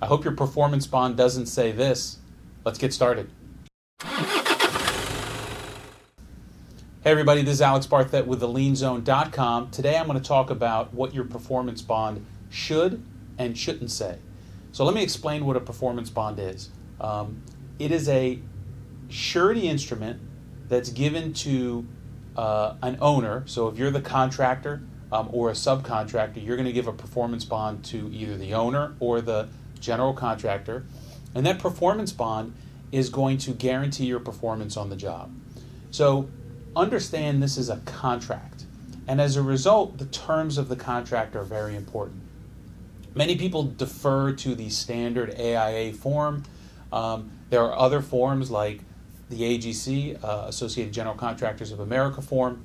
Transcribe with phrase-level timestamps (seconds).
[0.00, 2.18] I hope your performance bond doesn't say this.
[2.64, 3.30] Let's get started.
[7.02, 9.70] Hey everybody, this is Alex Barthet with thelienzone.com.
[9.70, 13.02] Today I'm going to talk about what your performance bond should
[13.38, 14.18] and shouldn't say.
[14.72, 16.68] So let me explain what a performance bond is.
[17.00, 17.42] Um,
[17.78, 18.40] it is a
[19.08, 20.20] surety instrument
[20.68, 21.86] that's given to
[22.36, 23.44] uh, an owner.
[23.46, 27.46] So if you're the contractor um, or a subcontractor, you're going to give a performance
[27.46, 29.48] bond to either the owner or the
[29.80, 30.84] general contractor.
[31.34, 32.54] And that performance bond
[32.92, 35.32] is going to guarantee your performance on the job.
[35.90, 36.28] So
[36.74, 38.64] understand this is a contract.
[39.08, 42.22] And as a result, the terms of the contract are very important.
[43.14, 46.44] Many people defer to the standard AIA form.
[46.92, 48.80] Um, there are other forms like
[49.30, 52.64] the AGC, uh, Associated General Contractors of America form.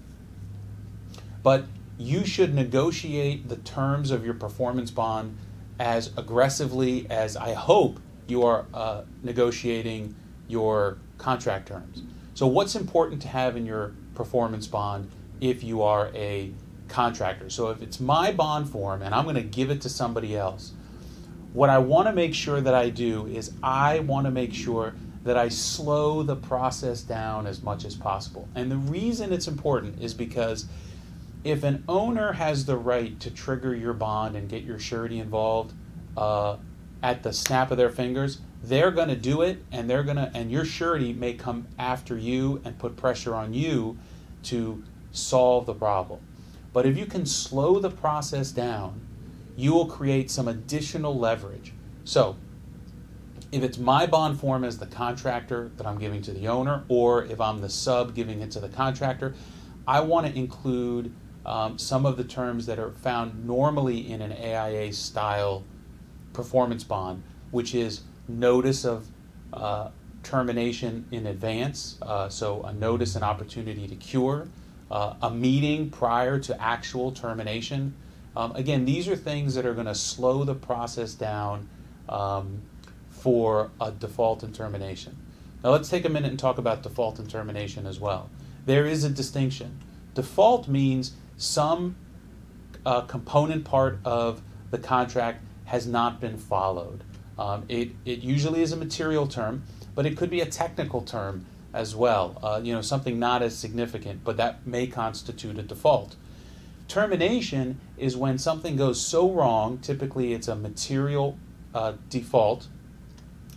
[1.42, 1.66] But
[1.98, 5.38] you should negotiate the terms of your performance bond
[5.82, 10.16] as aggressively as I hope you are uh, negotiating
[10.48, 12.04] your contract terms.
[12.36, 15.10] So, what's important to have in your performance bond
[15.42, 16.54] if you are a
[16.92, 17.50] contractor.
[17.50, 20.74] So if it's my bond form and I'm going to give it to somebody else,
[21.54, 24.94] what I want to make sure that I do is I want to make sure
[25.24, 28.48] that I slow the process down as much as possible.
[28.56, 30.66] And the reason it's important is because
[31.44, 35.74] if an owner has the right to trigger your bond and get your surety involved
[36.16, 36.58] uh,
[37.02, 40.32] at the snap of their fingers, they're going to do it and they're going to
[40.36, 43.98] and your surety may come after you and put pressure on you
[44.44, 46.20] to solve the problem.
[46.74, 49.02] But if you can slow the process down
[49.56, 51.74] you will create some additional leverage.
[52.04, 52.36] So
[53.52, 57.26] if it's my bond form as the contractor that i'm giving to the owner or
[57.26, 59.36] if i'm the sub giving it to the contractor
[59.86, 61.14] i want to include
[61.46, 65.64] um, some of the terms that are found normally in an aia style
[66.34, 69.08] performance bond which is notice of
[69.54, 69.90] uh,
[70.24, 74.48] termination in advance, uh, so a notice and opportunity to cure,
[74.90, 77.94] uh, a meeting prior to actual termination.
[78.36, 81.70] Um, again, these are things that are going to slow the process down
[82.08, 82.62] um,
[83.10, 85.18] for a default and termination.
[85.64, 88.30] Now, let's take a minute and talk about default and termination as well.
[88.66, 89.80] There is a distinction.
[90.14, 91.96] Default means some
[92.86, 97.04] uh, component part of the contract has not been followed.
[97.40, 99.64] Um, it, it usually is a material term,
[99.96, 102.38] but it could be a technical term as well.
[102.44, 106.16] Uh, you know, something not as significant, but that may constitute a default.
[106.88, 111.40] Termination is when something goes so wrong, typically it's a material
[111.74, 112.68] uh, default,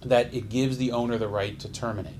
[0.02, 2.14] that it gives the owner the right to terminate.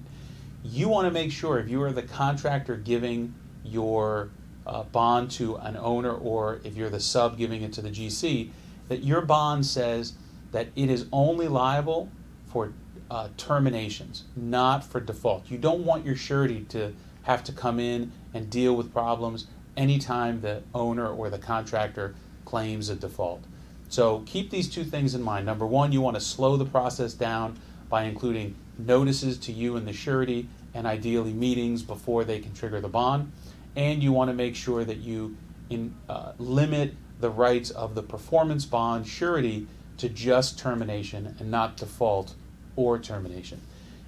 [0.63, 4.31] You want to make sure if you are the contractor giving your
[4.67, 8.51] uh, bond to an owner or if you're the sub giving it to the GC,
[8.89, 10.15] that your bond says
[10.53, 12.09] that it is only liable
[12.47, 12.73] for
[13.11, 15.51] uh, terminations, not for default.
[15.51, 20.41] You don't want your surety to have to come in and deal with problems anytime
[20.41, 22.15] the owner or the contractor
[22.45, 23.43] claims a default.
[23.89, 25.47] So keep these two things in mind.
[25.47, 27.59] Number one, you want to slow the process down
[27.89, 32.81] by including notices to you and the surety and ideally meetings before they can trigger
[32.81, 33.31] the bond.
[33.77, 35.37] And you want to make sure that you
[35.71, 39.67] in, uh, limit the rights of the performance bond surety
[39.99, 42.35] to just termination and not default
[42.77, 43.61] or termination.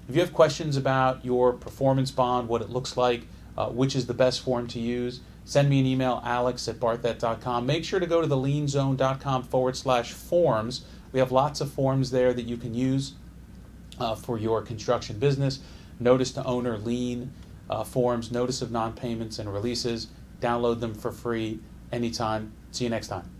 [0.09, 3.23] If you have questions about your performance bond, what it looks like,
[3.57, 7.65] uh, which is the best form to use, send me an email, alex at barthet.com.
[7.65, 10.85] Make sure to go to thelienzone.com forward slash forms.
[11.11, 13.13] We have lots of forms there that you can use
[13.99, 15.59] uh, for your construction business.
[15.99, 17.33] Notice to owner lien
[17.69, 20.07] uh, forms, notice of non payments and releases.
[20.41, 21.59] Download them for free
[21.91, 22.53] anytime.
[22.71, 23.36] See you next time.